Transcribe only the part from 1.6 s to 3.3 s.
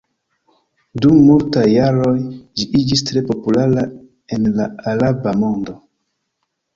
jaroj ĝi iĝis tre